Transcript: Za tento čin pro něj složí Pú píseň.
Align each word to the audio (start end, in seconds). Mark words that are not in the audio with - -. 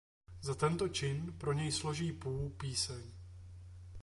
Za 0.41 0.55
tento 0.55 0.87
čin 0.87 1.33
pro 1.39 1.51
něj 1.53 1.71
složí 1.71 2.11
Pú 2.13 2.33
píseň. 2.57 3.01